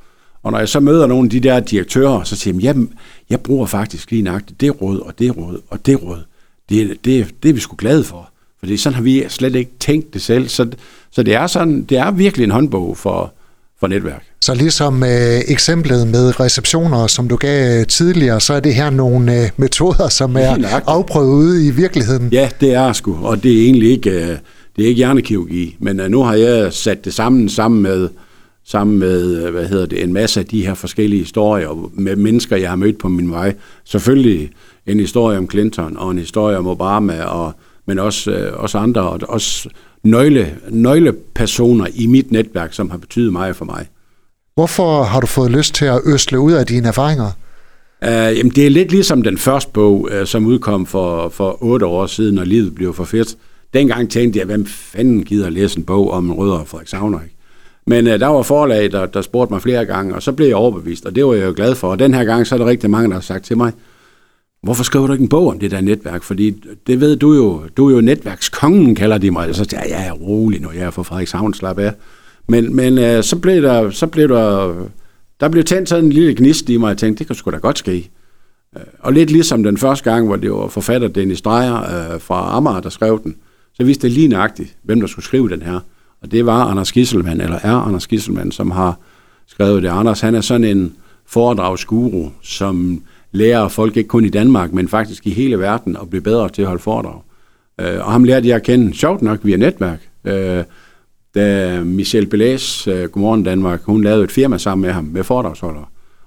Og 0.45 0.53
når 0.53 0.59
jeg 0.59 0.69
så 0.69 0.81
møder 0.81 1.07
nogle 1.07 1.27
af 1.27 1.31
de 1.31 1.41
der 1.41 1.61
direktører, 1.61 2.23
så 2.23 2.37
siger 2.37 2.55
jeg, 2.55 2.63
jamen, 2.63 2.91
jeg 3.31 3.41
bruger 3.41 3.67
faktisk 3.67 4.11
lige 4.11 4.23
nøjagtigt 4.23 4.61
det 4.61 4.83
råd, 4.83 4.99
og 4.99 5.19
det 5.19 5.37
råd, 5.37 5.61
og 5.71 5.87
det 5.87 6.03
råd. 6.03 6.19
Det, 6.69 6.97
det, 7.05 7.27
det 7.43 7.49
er 7.49 7.53
vi 7.53 7.61
sgu 7.61 7.77
glade 7.77 8.05
for. 8.05 8.29
Fordi 8.59 8.77
sådan 8.77 8.95
har 8.95 9.03
vi 9.03 9.25
slet 9.29 9.55
ikke 9.55 9.71
tænkt 9.81 10.15
det 10.15 10.23
selv. 10.23 10.49
Så, 10.49 10.67
så 11.11 11.23
det, 11.23 11.35
er 11.35 11.47
sådan, 11.47 11.83
det 11.83 11.99
er 11.99 12.11
virkelig 12.11 12.45
en 12.45 12.51
håndbog 12.51 12.97
for, 12.97 13.33
for 13.81 13.87
netværk. 13.87 14.25
Så 14.41 14.55
ligesom 14.55 15.03
øh, 15.03 15.41
eksemplet 15.49 16.09
med 16.09 16.41
receptioner, 16.41 17.07
som 17.07 17.29
du 17.29 17.37
gav 17.37 17.85
tidligere, 17.85 18.41
så 18.41 18.55
er 18.55 18.61
det 18.61 18.75
her 18.75 18.91
nogle 18.91 19.43
øh, 19.43 19.51
metoder, 19.57 20.09
som 20.09 20.37
er 20.37 20.81
afprøvet 20.87 21.35
ude 21.35 21.67
i 21.67 21.71
virkeligheden. 21.71 22.29
Ja, 22.33 22.49
det 22.61 22.75
er 22.75 22.93
sgu, 22.93 23.19
og 23.23 23.43
det 23.43 23.53
er 23.53 23.65
egentlig 23.65 23.91
ikke, 23.91 24.11
øh, 24.11 24.29
det 24.77 24.85
er 24.85 24.89
ikke 24.89 24.99
hjernekirurgi, 24.99 25.77
men 25.79 26.01
øh, 26.01 26.11
nu 26.11 26.23
har 26.23 26.35
jeg 26.35 26.73
sat 26.73 27.05
det 27.05 27.15
sammen 27.15 27.49
sammen 27.49 27.83
med 27.83 28.09
sammen 28.67 28.99
med 28.99 29.51
hvad 29.51 29.69
hedder 29.69 29.87
det, 29.87 30.03
en 30.03 30.13
masse 30.13 30.41
af 30.41 30.47
de 30.47 30.67
her 30.67 30.75
forskellige 30.75 31.23
historier 31.23 31.91
med 31.93 32.17
mennesker, 32.17 32.57
jeg 32.57 32.69
har 32.69 32.77
mødt 32.77 32.99
på 32.99 33.09
min 33.09 33.31
vej. 33.31 33.55
Selvfølgelig 33.85 34.51
en 34.87 35.01
historie 35.01 35.39
om 35.39 35.51
Clinton 35.51 35.97
og 35.97 36.11
en 36.11 36.19
historie 36.19 36.59
om 36.59 36.67
Obama, 36.67 37.23
og, 37.23 37.53
men 37.87 37.99
også, 37.99 38.31
øh, 38.31 38.63
også 38.63 38.79
andre, 38.79 39.03
og 39.03 39.21
også 39.29 39.69
nøgle, 40.03 40.59
nøglepersoner 40.71 41.87
i 41.95 42.07
mit 42.07 42.33
netværk, 42.33 42.73
som 42.73 42.91
har 42.91 42.99
betydet 42.99 43.33
meget 43.33 43.57
for 43.57 43.65
mig. 43.65 43.87
Hvorfor 44.55 45.03
har 45.03 45.21
du 45.21 45.27
fået 45.27 45.51
lyst 45.51 45.75
til 45.75 45.85
at 45.85 46.01
øsle 46.07 46.41
ud 46.41 46.53
af 46.53 46.67
dine 46.67 46.89
erfaringer? 46.89 47.31
Uh, 48.03 48.09
jamen, 48.39 48.53
det 48.55 48.67
er 48.67 48.71
lidt 48.71 48.91
ligesom 48.91 49.23
den 49.23 49.39
første 49.39 49.71
bog, 49.73 50.09
uh, 50.21 50.27
som 50.27 50.47
udkom 50.47 50.87
for, 50.87 51.29
for 51.29 51.59
otte 51.63 51.87
år 51.87 52.07
siden, 52.07 52.35
når 52.35 52.45
livet 52.45 52.75
blev 52.75 52.95
for 52.95 53.05
fedt. 53.05 53.37
Dengang 53.75 54.11
tænkte 54.11 54.39
jeg, 54.39 54.47
hvem 54.47 54.67
fanden 54.67 55.25
gider 55.25 55.51
læse 55.51 55.79
en 55.79 55.85
bog 55.85 56.11
om 56.11 56.33
Rødder 56.33 56.59
og 56.59 56.69
Frederik 56.69 56.89
Savner, 56.89 57.21
ikke? 57.23 57.34
Men 57.87 58.07
øh, 58.07 58.21
der 58.21 58.27
var 58.27 58.43
forlag, 58.43 58.93
der, 58.93 59.07
der 59.07 59.23
spurgte 59.23 59.53
mig 59.53 59.63
flere 59.63 59.85
gange, 59.85 60.15
og 60.15 60.23
så 60.23 60.33
blev 60.33 60.47
jeg 60.47 60.57
overbevist, 60.57 61.07
og 61.07 61.15
det 61.15 61.27
var 61.27 61.35
jeg 61.35 61.47
jo 61.47 61.53
glad 61.57 61.75
for. 61.75 61.89
Og 61.89 61.99
den 61.99 62.15
her 62.15 62.25
gang, 62.25 62.47
så 62.47 62.55
er 62.55 62.59
der 62.59 62.67
rigtig 62.67 62.91
mange, 62.91 63.09
der 63.09 63.15
har 63.15 63.21
sagt 63.21 63.45
til 63.45 63.57
mig, 63.57 63.73
hvorfor 64.63 64.85
skriver 64.85 65.07
du 65.07 65.13
ikke 65.13 65.23
en 65.23 65.29
bog 65.29 65.49
om 65.49 65.59
det 65.59 65.71
der 65.71 65.81
netværk? 65.81 66.23
Fordi 66.23 66.63
det 66.87 67.01
ved 67.01 67.17
du 67.17 67.33
jo, 67.35 67.63
du 67.77 67.89
er 67.89 67.95
jo 67.95 68.01
netværkskongen, 68.01 68.95
kalder 68.95 69.19
de 69.19 69.31
mig. 69.31 69.49
Og 69.49 69.55
så 69.55 69.65
siger 69.65 69.81
jeg, 69.81 69.91
ja, 69.91 70.01
jeg 70.01 70.09
er 70.09 70.13
rolig 70.13 70.61
nu, 70.61 70.71
jeg 70.71 70.83
er 70.83 70.91
fra 70.91 71.03
Frederikshavn, 71.03 71.55
slap 71.55 71.79
af. 71.79 71.93
Men, 72.49 72.77
men 72.77 72.99
øh, 72.99 73.23
så 73.23 73.37
blev 73.37 73.63
der, 73.63 73.91
så 73.91 74.07
blev 74.07 74.29
der, 74.29 74.75
der 75.41 75.49
blev 75.49 75.65
tændt 75.65 75.89
sådan 75.89 76.05
en 76.05 76.13
lille 76.13 76.35
gnist 76.35 76.69
i 76.69 76.77
mig, 76.77 76.87
og 76.87 76.91
jeg 76.91 76.99
tænkte, 76.99 77.19
det 77.19 77.27
kan 77.27 77.37
sgu 77.37 77.51
da 77.51 77.57
godt 77.57 77.79
ske. 77.79 78.11
Øh, 78.77 78.83
og 78.99 79.13
lidt 79.13 79.31
ligesom 79.31 79.63
den 79.63 79.79
første 79.79 80.11
gang, 80.11 80.27
hvor 80.27 80.37
det 80.37 80.53
var 80.53 80.69
forfatter 80.69 81.09
Dennis 81.09 81.43
Dreyer 81.43 81.81
øh, 81.81 82.21
fra 82.21 82.57
Amager, 82.57 82.81
der 82.81 82.91
skrev 82.91 83.21
den, 83.25 83.37
så 83.75 83.85
vidste 83.85 84.03
det 84.03 84.13
lige 84.13 84.29
nøjagtigt, 84.29 84.77
hvem 84.83 85.01
der 85.01 85.07
skulle 85.07 85.25
skrive 85.25 85.49
den 85.49 85.63
her. 85.63 85.81
Og 86.25 86.33
det 86.33 86.47
var 86.47 86.65
Anders 86.65 86.93
Gisselmann, 86.93 87.41
eller 87.41 87.59
er 87.63 87.75
Anders 87.75 88.07
Gisselmann, 88.07 88.53
som 88.53 88.71
har 88.71 88.99
skrevet 89.47 89.83
det. 89.83 89.89
Anders, 89.89 90.21
han 90.21 90.35
er 90.35 90.41
sådan 90.41 90.65
en 90.65 90.93
foredragsguru, 91.27 92.29
som 92.43 93.03
lærer 93.33 93.69
folk 93.69 93.97
ikke 93.97 94.09
kun 94.09 94.25
i 94.25 94.29
Danmark, 94.29 94.73
men 94.73 94.89
faktisk 94.89 95.27
i 95.27 95.31
hele 95.31 95.59
verden 95.59 95.97
at 95.97 96.11
blive 96.11 96.23
bedre 96.23 96.49
til 96.49 96.63
at 96.63 96.69
holde 96.69 96.83
foredrag. 96.83 97.21
Øh, 97.81 98.07
og 98.07 98.13
ham 98.13 98.25
lærte 98.25 98.49
jeg 98.49 98.57
at 98.57 98.63
kende, 98.63 98.95
sjovt 98.95 99.23
nok, 99.23 99.39
via 99.43 99.57
netværk. 99.57 100.09
Øh, 100.25 100.65
da 101.35 101.81
Michelle 101.85 102.29
Belæs, 102.29 102.89
øh, 102.89 103.09
Godmorgen 103.09 103.43
Danmark, 103.43 103.83
hun 103.83 104.05
lavede 104.05 104.25
et 104.25 104.33
firma 104.33 104.59
sammen 104.59 104.83
med 104.83 104.93
ham, 104.93 105.05
med 105.05 105.25
foredragsholdere. 105.25 105.85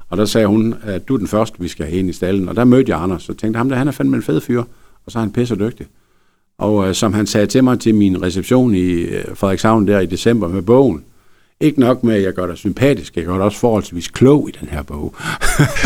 Og 0.10 0.18
der 0.18 0.26
sagde 0.26 0.48
hun, 0.48 0.76
at 0.84 1.08
du 1.08 1.14
er 1.14 1.18
den 1.18 1.28
første, 1.28 1.60
vi 1.60 1.68
skal 1.68 1.86
have 1.86 2.00
ind 2.00 2.10
i 2.10 2.14
stallen. 2.14 2.50
Og 2.50 2.56
der 2.56 2.64
mødte 2.64 2.92
jeg 2.92 3.02
Anders, 3.02 3.30
og 3.30 3.38
tænkte, 3.38 3.58
ham 3.58 3.70
der, 3.70 3.76
han 3.76 3.88
er 3.88 3.92
fandme 3.92 4.16
en 4.16 4.24
fed 4.24 4.42
fyr, 4.42 4.64
og 5.06 5.12
så 5.12 5.20
er 5.20 5.24
han 5.24 5.32
pisse 5.32 5.56
dygtig. 5.56 5.88
Og 6.60 6.88
øh, 6.88 6.96
som 6.96 7.14
han 7.14 7.28
sagde 7.28 7.48
til 7.48 7.64
mig 7.64 7.80
til 7.80 7.96
min 7.96 8.22
reception 8.22 8.76
i 8.76 8.92
øh, 8.92 9.36
Frederikshavn 9.36 9.88
der 9.88 10.00
i 10.00 10.06
december 10.06 10.48
med 10.48 10.62
bogen, 10.62 11.04
ikke 11.60 11.80
nok 11.80 12.04
med, 12.04 12.16
at 12.16 12.24
jeg 12.24 12.34
gør 12.34 12.48
dig 12.48 12.58
sympatisk, 12.58 13.16
jeg 13.16 13.26
gør 13.26 13.34
dig 13.34 13.44
også 13.44 13.60
forholdsvis 13.60 14.08
klog 14.08 14.50
i 14.50 14.52
den 14.60 14.70
her 14.70 14.84
bog. 14.84 15.16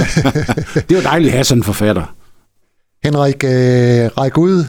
det 0.89 0.97
var 0.97 1.03
dejligt 1.03 1.27
at 1.27 1.33
have 1.33 1.43
sådan 1.43 1.59
en 1.59 1.63
forfatter. 1.63 2.15
Henrik, 3.03 3.43
øh, 3.43 3.49
ræk 4.17 4.37
ud 4.37 4.65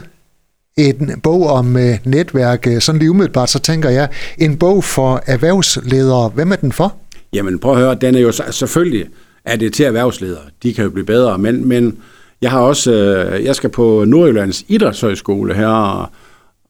en 0.77 1.19
bog 1.23 1.47
om 1.47 1.77
øh, 1.77 1.97
netværk. 2.05 2.67
Øh, 2.67 2.81
sådan 2.81 2.99
lige 2.99 3.11
umiddelbart, 3.11 3.49
så 3.49 3.59
tænker 3.59 3.89
jeg, 3.89 4.09
en 4.37 4.57
bog 4.57 4.83
for 4.83 5.23
erhvervsledere. 5.25 6.29
Hvem 6.29 6.51
er 6.51 6.55
den 6.55 6.71
for? 6.71 6.95
Jamen 7.33 7.59
prøv 7.59 7.73
at 7.73 7.79
høre, 7.79 7.95
den 7.95 8.15
er 8.15 8.19
jo 8.19 8.31
selvfølgelig 8.51 9.07
er 9.45 9.55
det 9.55 9.73
til 9.73 9.85
erhvervsledere. 9.85 10.41
De 10.63 10.73
kan 10.73 10.83
jo 10.83 10.89
blive 10.89 11.05
bedre, 11.05 11.37
men, 11.37 11.67
men 11.67 11.97
jeg 12.43 12.51
har 12.51 12.59
også, 12.59 12.93
øh, 12.93 13.45
jeg 13.45 13.55
skal 13.55 13.69
på 13.69 14.05
Nordjyllands 14.07 14.65
Idrætshøjskole 14.67 15.53
her 15.53 16.11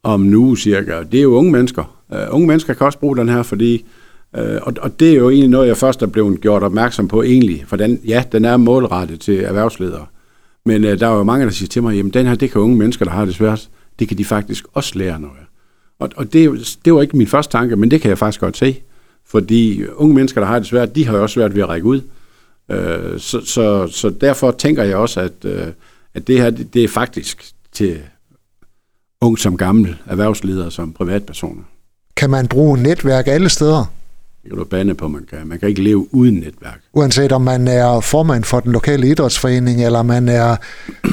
om 0.04 0.20
nu 0.20 0.56
cirka. 0.56 1.04
Det 1.12 1.18
er 1.18 1.24
jo 1.24 1.36
unge 1.36 1.52
mennesker. 1.52 1.98
Uh, 2.10 2.36
unge 2.36 2.48
mennesker 2.48 2.74
kan 2.74 2.86
også 2.86 3.00
bruge 3.00 3.18
den 3.18 3.30
her, 3.30 3.44
fordi, 3.44 3.86
uh, 4.38 4.44
og, 4.62 4.74
og 4.82 5.00
det 5.00 5.10
er 5.12 5.16
jo 5.16 5.30
egentlig 5.30 5.50
noget, 5.50 5.68
jeg 5.68 5.78
først 5.78 6.02
er 6.02 6.08
blevet 6.08 6.42
gjort 6.42 6.64
opmærksom 6.64 7.08
på 7.08 7.24
egentlig, 7.24 7.64
for 7.68 7.76
den, 7.76 8.00
ja, 8.08 8.24
den 8.32 8.46
er 8.46 8.58
målrettet 8.58 9.20
til 9.20 9.40
erhvervsledere. 9.40 10.06
Men 10.66 10.84
uh, 10.84 10.90
der 10.90 11.08
er 11.08 11.18
jo 11.18 11.24
mange, 11.24 11.46
der 11.46 11.52
siger 11.52 11.68
til 11.68 11.84
mig, 11.84 11.96
jamen 11.96 12.14
den 12.14 12.26
her, 12.26 12.36
det 12.36 12.52
kan 12.52 12.62
unge 12.62 12.78
mennesker, 12.78 13.06
der 13.06 13.12
har 13.12 13.26
det 13.26 13.36
svært, 13.36 13.70
det 14.00 14.08
kan 14.08 14.18
de 14.18 14.26
faktisk 14.26 14.66
også 14.74 15.00
lære 15.00 15.20
noget 15.20 15.38
Og, 16.00 16.10
og 16.16 16.34
det, 16.34 16.78
det 16.86 16.94
var 16.94 17.02
ikke 17.02 17.18
min 17.18 17.28
første 17.28 17.52
tanke, 17.52 17.76
men 17.76 17.92
det 17.92 18.02
kan 18.02 18.10
jeg 18.10 18.18
faktisk 18.18 18.40
godt 18.40 18.58
se. 18.58 18.80
Fordi 19.26 19.84
unge 19.96 20.16
mennesker, 20.16 20.42
der 20.42 20.48
har 20.48 20.60
det 20.60 20.68
svært, 20.68 20.96
de 20.96 21.06
har 21.06 21.16
jo 21.16 21.22
også 21.22 21.34
svært 21.34 21.56
ved 21.56 21.62
at 21.62 21.70
række 21.70 21.88
ud. 21.88 22.02
Øh, 22.70 23.20
så, 23.20 23.42
så, 23.46 23.88
så 23.88 24.10
derfor 24.10 24.52
tænker 24.52 24.84
jeg 24.84 24.96
også, 24.96 25.20
at, 25.20 25.46
øh, 25.46 25.68
at 26.14 26.28
det 26.28 26.42
her 26.42 26.50
det, 26.50 26.74
det 26.74 26.84
er 26.84 26.88
faktisk 26.88 27.52
til 27.72 28.00
ung 29.22 29.40
som 29.40 29.58
gammel, 29.58 29.96
erhvervsledere 30.06 30.72
som 30.72 30.94
privatpersoner. 30.94 31.64
Kan 32.16 32.30
man 32.30 32.48
bruge 32.48 32.84
netværk 32.84 33.28
alle 33.28 33.50
steder? 33.50 33.94
Det 34.44 34.52
kan 34.52 34.58
du 34.58 34.64
bande 34.64 34.96
på, 34.96 35.08
man 35.08 35.26
kan. 35.30 35.48
Man 35.48 35.60
kan 35.60 35.70
ikke 35.70 35.84
leve 35.84 36.08
uden 36.14 36.36
netværk. 36.36 36.82
Uanset 36.94 37.32
om 37.32 37.42
man 37.42 37.68
er 37.68 38.00
formand 38.00 38.44
for 38.44 38.60
den 38.60 38.72
lokale 38.72 39.08
idrætsforening, 39.08 39.86
eller 39.86 40.02
man 40.04 40.30
er 40.30 40.56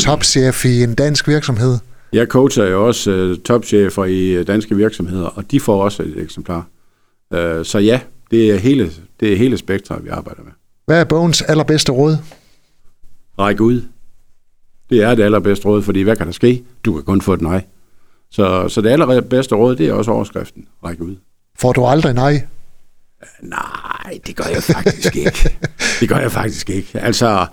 topchef 0.00 0.64
i 0.64 0.82
en 0.82 0.94
dansk 0.94 1.28
virksomhed. 1.28 1.78
Jeg 2.12 2.26
coacher 2.26 2.64
jo 2.64 2.86
også 2.86 3.10
uh, 3.10 3.42
topchefer 3.42 4.04
i 4.04 4.44
danske 4.44 4.76
virksomheder, 4.76 5.26
og 5.26 5.50
de 5.50 5.60
får 5.60 5.84
også 5.84 6.02
et 6.02 6.14
eksemplar. 6.16 6.66
Uh, 7.30 7.38
så 7.64 7.78
ja, 7.78 8.00
det 8.30 8.50
er 8.50 8.56
hele, 8.56 8.90
det 9.20 9.32
er 9.32 9.36
hele 9.36 9.58
spektret, 9.58 10.04
vi 10.04 10.08
arbejder 10.08 10.42
med. 10.42 10.52
Hvad 10.90 11.00
er 11.00 11.04
bogens 11.04 11.42
allerbedste 11.42 11.92
råd? 11.92 12.16
Ræk 13.38 13.60
ud. 13.60 13.82
Det 14.90 15.02
er 15.02 15.14
det 15.14 15.22
allerbedste 15.22 15.66
råd, 15.66 15.82
fordi 15.82 16.02
hvad 16.02 16.16
kan 16.16 16.26
der 16.26 16.32
ske? 16.32 16.64
Du 16.84 16.92
kan 16.92 17.02
kun 17.02 17.20
få 17.20 17.32
et 17.32 17.40
nej. 17.40 17.64
Så, 18.30 18.68
så 18.68 18.80
det 18.80 18.90
allerbedste 18.90 19.54
råd, 19.54 19.76
det 19.76 19.88
er 19.88 19.92
også 19.92 20.10
overskriften. 20.10 20.66
Ræk 20.84 21.00
ud. 21.00 21.16
Får 21.58 21.72
du 21.72 21.86
aldrig 21.86 22.14
nej? 22.14 22.42
Nej, 23.42 24.18
det 24.26 24.36
gør 24.36 24.44
jeg 24.44 24.62
faktisk 24.62 25.16
ikke. 25.16 25.56
Det 26.00 26.08
gør 26.08 26.16
jeg 26.16 26.32
faktisk 26.32 26.70
ikke. 26.70 27.00
Altså, 27.00 27.46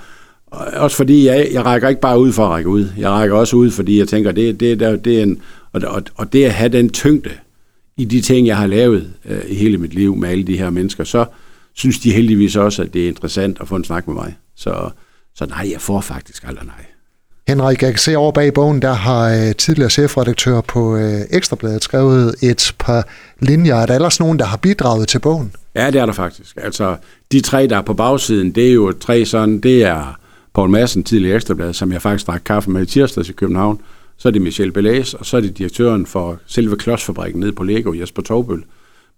også 0.51 0.97
fordi 0.97 1.25
jeg, 1.25 1.49
jeg 1.51 1.65
rækker 1.65 1.89
ikke 1.89 2.01
bare 2.01 2.19
ud 2.19 2.33
for 2.33 2.45
at 2.45 2.51
række 2.51 2.69
ud. 2.69 2.89
Jeg 2.97 3.09
rækker 3.09 3.35
også 3.35 3.55
ud, 3.55 3.71
fordi 3.71 3.99
jeg 3.99 4.07
tænker, 4.07 4.31
det, 4.31 4.59
det, 4.59 4.79
det, 4.79 5.05
det 5.05 5.19
er 5.19 5.23
en, 5.23 5.41
og, 5.73 5.81
og, 5.87 6.03
og 6.15 6.33
det 6.33 6.45
at 6.45 6.53
have 6.53 6.69
den 6.69 6.89
tyngde 6.89 7.31
i 7.97 8.05
de 8.05 8.21
ting, 8.21 8.47
jeg 8.47 8.57
har 8.57 8.67
lavet 8.67 9.13
øh, 9.25 9.41
i 9.47 9.55
hele 9.55 9.77
mit 9.77 9.93
liv 9.93 10.15
med 10.15 10.29
alle 10.29 10.43
de 10.43 10.57
her 10.57 10.69
mennesker, 10.69 11.03
så 11.03 11.25
synes 11.77 11.99
de 11.99 12.13
heldigvis 12.13 12.55
også, 12.55 12.81
at 12.81 12.93
det 12.93 13.03
er 13.03 13.07
interessant 13.07 13.57
at 13.61 13.67
få 13.67 13.75
en 13.75 13.83
snak 13.83 14.07
med 14.07 14.15
mig. 14.15 14.35
Så, 14.55 14.89
så 15.35 15.45
nej, 15.45 15.69
jeg 15.71 15.81
får 15.81 16.01
faktisk 16.01 16.43
aldrig 16.47 16.65
nej. 16.65 16.85
Henrik, 17.47 17.81
jeg 17.81 17.91
kan 17.91 17.99
se 17.99 18.17
over 18.17 18.31
bag 18.31 18.53
bogen, 18.53 18.81
der 18.81 18.93
har 18.93 19.29
øh, 19.29 19.55
tidligere 19.55 19.89
chefredaktør 19.89 20.61
på 20.61 20.95
øh, 20.95 21.21
Ekstrabladet 21.31 21.83
skrevet 21.83 22.35
et 22.41 22.75
par 22.79 23.07
linjer. 23.39 23.75
Er 23.75 23.85
der 23.85 23.95
ellers 23.95 24.19
nogen, 24.19 24.39
der 24.39 24.45
har 24.45 24.57
bidraget 24.57 25.07
til 25.07 25.19
bogen? 25.19 25.51
Ja, 25.75 25.91
det 25.91 26.01
er 26.01 26.05
der 26.05 26.13
faktisk. 26.13 26.57
Altså, 26.57 26.95
de 27.31 27.41
tre, 27.41 27.67
der 27.67 27.77
er 27.77 27.81
på 27.81 27.93
bagsiden, 27.93 28.51
det 28.51 28.67
er 28.67 28.73
jo 28.73 28.91
tre 28.91 29.25
sådan, 29.25 29.59
det 29.59 29.83
er 29.83 30.19
Paul 30.55 30.69
Madsen, 30.69 31.03
tidligere 31.03 31.35
Ekstrabladet, 31.35 31.75
som 31.75 31.91
jeg 31.91 32.01
faktisk 32.01 32.27
drak 32.27 32.41
kaffe 32.45 32.69
med 32.69 32.81
i 32.81 32.85
tirsdags 32.85 33.29
i 33.29 33.33
København. 33.33 33.81
Så 34.17 34.27
er 34.27 34.31
det 34.31 34.41
Michel 34.41 34.71
Belæs, 34.71 35.13
og 35.13 35.25
så 35.25 35.37
er 35.37 35.41
det 35.41 35.57
direktøren 35.57 36.05
for 36.05 36.39
selve 36.45 36.77
klodsfabrikken 36.77 37.39
nede 37.39 37.51
på 37.51 37.63
Lego, 37.63 37.93
Jesper 37.93 38.21
Torbøl. 38.21 38.63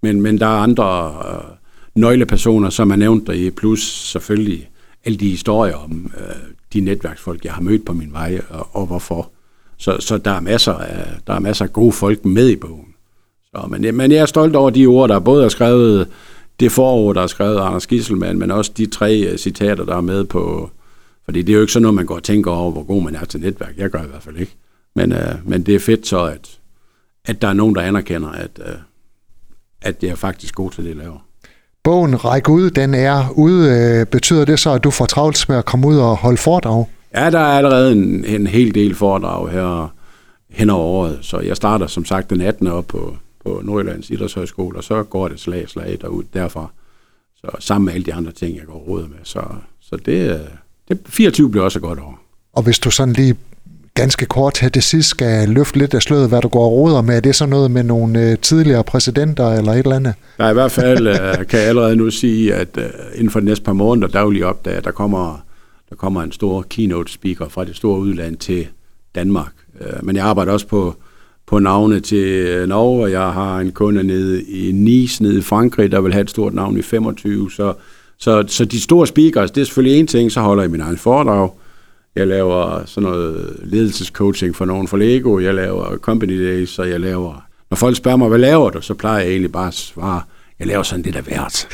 Men, 0.03 0.21
men 0.21 0.37
der 0.37 0.45
er 0.45 0.59
andre 0.61 1.13
øh, 1.27 1.58
nøglepersoner, 1.99 2.69
som 2.69 2.91
er 2.91 2.95
nævnt 2.95 3.27
der 3.27 3.33
i, 3.33 3.49
plus 3.49 3.81
selvfølgelig 3.83 4.69
alle 5.05 5.17
de 5.17 5.29
historier 5.29 5.75
om 5.75 6.13
øh, 6.17 6.35
de 6.73 6.81
netværksfolk, 6.81 7.45
jeg 7.45 7.53
har 7.53 7.61
mødt 7.61 7.85
på 7.85 7.93
min 7.93 8.13
vej, 8.13 8.41
og, 8.49 8.67
og 8.71 8.85
hvorfor. 8.85 9.31
Så, 9.77 9.97
så 9.99 10.17
der, 10.17 10.31
er 10.31 10.39
masser 10.39 10.73
af, 10.73 11.07
der 11.27 11.33
er 11.33 11.39
masser 11.39 11.65
af 11.65 11.73
gode 11.73 11.91
folk 11.91 12.25
med 12.25 12.49
i 12.49 12.55
bogen. 12.55 12.93
Så, 13.43 13.67
men, 13.69 13.95
men 13.95 14.11
jeg 14.11 14.19
er 14.19 14.25
stolt 14.25 14.55
over 14.55 14.69
de 14.69 14.85
ord, 14.85 15.09
der 15.09 15.19
både 15.19 15.45
er 15.45 15.49
skrevet, 15.49 16.07
det 16.59 16.71
forord, 16.71 17.15
der 17.15 17.21
er 17.21 17.27
skrevet 17.27 17.55
af 17.55 17.65
Anders 17.65 17.87
Gisselmann, 17.87 18.39
men 18.39 18.51
også 18.51 18.71
de 18.77 18.85
tre 18.85 19.19
øh, 19.19 19.37
citater, 19.37 19.85
der 19.85 19.95
er 19.95 20.01
med 20.01 20.23
på, 20.23 20.69
fordi 21.25 21.41
det 21.41 21.53
er 21.53 21.55
jo 21.55 21.61
ikke 21.61 21.73
sådan 21.73 21.81
noget, 21.81 21.95
man 21.95 22.05
går 22.05 22.15
og 22.15 22.23
tænker 22.23 22.51
over, 22.51 22.71
hvor 22.71 22.83
god 22.83 23.03
man 23.03 23.15
er 23.15 23.25
til 23.25 23.39
netværk. 23.39 23.77
Jeg 23.77 23.89
gør 23.89 24.03
i 24.03 24.07
hvert 24.07 24.23
fald 24.23 24.37
ikke. 24.37 24.55
Men, 24.95 25.11
øh, 25.11 25.35
men 25.45 25.63
det 25.63 25.75
er 25.75 25.79
fedt 25.79 26.07
så, 26.07 26.23
at, 26.23 26.59
at 27.25 27.41
der 27.41 27.47
er 27.47 27.53
nogen, 27.53 27.75
der 27.75 27.81
anerkender, 27.81 28.29
at, 28.29 28.61
øh, 28.65 28.75
at 29.81 30.03
jeg 30.03 30.09
er 30.09 30.15
faktisk 30.15 30.55
god 30.55 30.71
til 30.71 30.83
det, 30.83 30.89
jeg 30.89 30.97
laver. 30.97 31.28
Bogen 31.83 32.25
Ræk 32.25 32.49
ud, 32.49 32.69
den 32.69 32.93
er 32.93 33.29
ude. 33.35 34.05
Betyder 34.11 34.45
det 34.45 34.59
så, 34.59 34.71
at 34.71 34.83
du 34.83 34.91
får 34.91 35.05
travlt 35.05 35.49
med 35.49 35.57
at 35.57 35.65
komme 35.65 35.87
ud 35.87 35.97
og 35.97 36.17
holde 36.17 36.37
foredrag? 36.37 36.85
Ja, 37.15 37.29
der 37.29 37.39
er 37.39 37.57
allerede 37.57 37.91
en, 37.91 38.25
en 38.25 38.47
hel 38.47 38.75
del 38.75 38.95
foredrag 38.95 39.49
her 39.49 39.93
hen 40.49 40.69
over 40.69 40.83
året, 40.83 41.19
så 41.21 41.39
jeg 41.39 41.55
starter 41.55 41.87
som 41.87 42.05
sagt 42.05 42.29
den 42.29 42.41
18. 42.41 42.67
op 42.67 42.87
på, 42.87 43.15
på 43.45 43.61
Nordjyllands 43.63 44.09
Idrætshøjskole, 44.09 44.77
og 44.77 44.83
så 44.83 45.03
går 45.03 45.27
det 45.27 45.39
slag 45.39 45.69
slag 45.69 45.97
derud 46.01 46.23
derfra. 46.33 46.71
Så 47.35 47.47
sammen 47.59 47.85
med 47.85 47.93
alle 47.93 48.05
de 48.05 48.13
andre 48.13 48.31
ting, 48.31 48.57
jeg 48.57 48.65
går 48.65 48.73
råd 48.73 49.01
med. 49.01 49.17
Så, 49.23 49.41
så 49.79 49.95
det, 49.95 50.41
det 50.87 50.99
24 51.05 51.51
bliver 51.51 51.63
også 51.63 51.79
et 51.79 51.83
godt 51.83 51.99
år. 51.99 52.19
Og 52.53 52.63
hvis 52.63 52.79
du 52.79 52.91
sådan 52.91 53.13
lige 53.13 53.35
ganske 53.99 54.25
kort 54.25 54.59
her 54.59 54.69
til 54.69 54.83
sidst 54.83 55.09
skal 55.09 55.49
løfte 55.49 55.77
lidt 55.77 55.93
af 55.93 56.01
sløret, 56.01 56.29
hvad 56.29 56.41
du 56.41 56.47
går 56.47 56.65
og 56.65 56.71
råder 56.71 57.01
med. 57.01 57.15
Er 57.15 57.19
det 57.19 57.35
så 57.35 57.45
noget 57.45 57.71
med 57.71 57.83
nogle 57.83 58.31
øh, 58.31 58.37
tidligere 58.37 58.83
præsidenter 58.83 59.49
eller 59.49 59.71
et 59.71 59.79
eller 59.79 59.95
andet? 59.95 60.13
Nej, 60.39 60.49
i 60.49 60.53
hvert 60.53 60.71
fald 60.71 61.07
øh, 61.07 61.47
kan 61.49 61.59
jeg 61.59 61.67
allerede 61.67 61.95
nu 61.95 62.09
sige, 62.09 62.53
at 62.53 62.67
øh, 62.77 62.83
inden 63.15 63.29
for 63.29 63.39
de 63.39 63.45
næste 63.45 63.63
par 63.63 63.73
måneder 63.73 64.07
daglig 64.07 64.45
op, 64.45 64.67
at 64.67 64.83
der, 64.83 64.91
kommer, 64.91 65.45
der 65.89 65.95
kommer 65.95 66.23
en 66.23 66.31
stor 66.31 66.65
keynote 66.69 67.11
speaker 67.11 67.49
fra 67.49 67.65
det 67.65 67.75
store 67.75 67.99
udland 67.99 68.37
til 68.37 68.67
Danmark. 69.15 69.51
Men 70.03 70.15
jeg 70.15 70.25
arbejder 70.25 70.51
også 70.51 70.67
på, 70.67 70.95
på 71.47 71.59
navne 71.59 71.99
til 71.99 72.63
Norge, 72.67 73.03
og 73.03 73.11
jeg 73.11 73.31
har 73.31 73.59
en 73.59 73.71
kunde 73.71 74.03
nede 74.03 74.43
i 74.43 74.71
Nice, 74.71 75.23
nede 75.23 75.37
i 75.37 75.41
Frankrig, 75.41 75.91
der 75.91 76.01
vil 76.01 76.13
have 76.13 76.21
et 76.21 76.29
stort 76.29 76.53
navn 76.53 76.77
i 76.77 76.81
25. 76.81 77.51
Så, 77.51 77.73
så, 78.17 78.43
så 78.47 78.65
de 78.65 78.81
store 78.81 79.07
speakers, 79.07 79.51
det 79.51 79.61
er 79.61 79.65
selvfølgelig 79.65 79.99
en 79.99 80.07
ting, 80.07 80.31
så 80.31 80.41
holder 80.41 80.63
jeg 80.63 80.71
min 80.71 80.81
egen 80.81 80.97
foredrag. 80.97 81.49
Jeg 82.15 82.27
laver 82.27 82.85
sådan 82.85 83.09
noget 83.09 83.59
ledelsescoaching 83.63 84.55
for 84.55 84.65
nogen 84.65 84.87
for 84.87 84.97
Lego, 84.97 85.39
jeg 85.39 85.53
laver 85.53 85.97
company 85.97 86.45
days, 86.47 86.79
og 86.79 86.89
jeg 86.89 86.99
laver... 86.99 87.45
Når 87.69 87.75
folk 87.75 87.97
spørger 87.97 88.17
mig, 88.17 88.27
hvad 88.27 88.39
laver 88.39 88.69
du, 88.69 88.81
så 88.81 88.93
plejer 88.93 89.19
jeg 89.19 89.29
egentlig 89.29 89.51
bare 89.51 89.67
at 89.67 89.73
svare, 89.73 90.21
jeg 90.59 90.67
laver 90.67 90.83
sådan 90.83 91.03
det, 91.03 91.13
der 91.13 91.19
er 91.19 91.23
værd. 91.23 91.67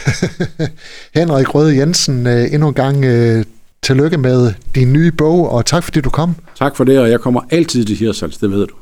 Henrik 1.20 1.56
Røde 1.56 1.78
Jensen, 1.78 2.28
øh, 2.28 2.54
endnu 2.54 2.68
en 2.68 2.74
gang 2.74 3.06
øh, 3.06 3.46
tillykke 3.84 4.18
med 4.18 4.54
din 4.76 4.94
nye 4.94 5.12
bog, 5.12 5.52
og 5.52 5.66
tak 5.66 5.84
fordi 5.84 6.02
du 6.02 6.10
kom. 6.10 6.36
Tak 6.56 6.76
for 6.76 6.84
det, 6.84 7.00
og 7.00 7.10
jeg 7.10 7.20
kommer 7.20 7.42
altid 7.52 7.86
til 7.86 7.96
Hirsals, 7.96 8.38
det 8.38 8.52
ved 8.52 8.68
du. 8.68 8.74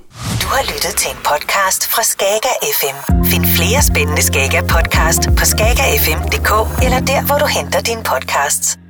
Du 0.41 0.48
har 0.48 0.63
lyttet 0.74 0.93
til 0.98 1.10
en 1.12 1.17
podcast 1.17 1.88
fra 1.88 2.03
Skager 2.03 2.55
FM. 2.79 3.25
Find 3.25 3.45
flere 3.45 3.81
spændende 3.81 4.22
Skager 4.22 4.62
podcast 4.62 5.22
på 5.38 5.45
skagerfm.dk 5.45 6.83
eller 6.86 7.00
der, 7.00 7.25
hvor 7.27 7.38
du 7.38 7.45
henter 7.45 7.81
dine 7.81 8.03
podcasts. 8.12 8.83